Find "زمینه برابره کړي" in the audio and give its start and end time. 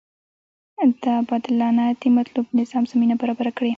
2.91-3.69